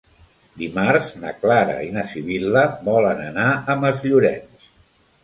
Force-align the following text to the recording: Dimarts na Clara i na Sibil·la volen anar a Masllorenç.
Dimarts 0.59 1.11
na 1.25 1.33
Clara 1.43 1.75
i 1.87 1.91
na 1.97 2.05
Sibil·la 2.13 2.63
volen 2.87 3.21
anar 3.27 3.47
a 3.75 3.77
Masllorenç. 3.83 4.73